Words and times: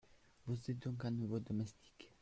Vous 0.47 0.57
êtes 0.71 0.79
donc 0.79 1.05
un 1.05 1.11
nouveau 1.11 1.37
domestique? 1.39 2.09